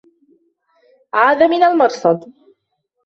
عاد 1.13 1.43
من 1.43 1.63
المرصد. 1.63 2.23